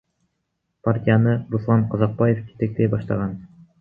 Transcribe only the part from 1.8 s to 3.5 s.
Казакбаев жетектей баштаган.